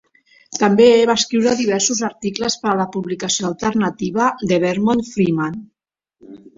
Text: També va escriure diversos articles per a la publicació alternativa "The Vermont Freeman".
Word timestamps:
També 0.61 0.87
va 1.09 1.15
escriure 1.21 1.53
diversos 1.59 2.01
articles 2.09 2.57
per 2.65 2.73
a 2.73 2.77
la 2.81 2.89
publicació 2.97 3.49
alternativa 3.53 4.33
"The 4.49 4.63
Vermont 4.69 5.09
Freeman". 5.15 5.65